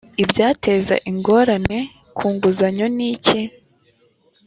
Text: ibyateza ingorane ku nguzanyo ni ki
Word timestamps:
ibyateza 0.23 0.95
ingorane 1.09 1.79
ku 2.17 2.25
nguzanyo 2.33 2.87
ni 2.97 3.09
ki 3.25 3.41